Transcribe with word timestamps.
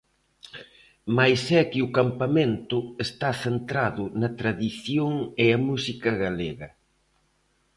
Mais 1.17 1.41
é 1.61 1.61
que 1.71 1.79
o 1.87 1.93
campamento 1.99 2.77
está 3.05 3.29
centrado 3.43 4.03
na 4.21 4.29
tradición 4.39 5.13
e 5.43 5.45
a 5.57 5.59
música 5.67 6.09
galega. 6.23 6.69